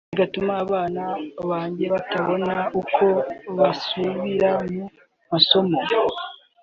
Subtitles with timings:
[0.13, 1.03] bigatuma abana
[1.49, 3.05] banjye batabona uko
[3.57, 4.83] basubira mu
[5.31, 5.77] masomo